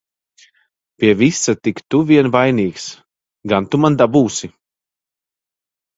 Pie 0.97 1.11
visa 1.19 1.53
tik 1.67 1.83
tu 1.93 2.01
vien 2.11 2.31
vainīgs! 2.37 2.89
Gan 3.53 3.69
tu 3.75 3.81
man 3.85 3.99
dabūsi! 4.03 4.51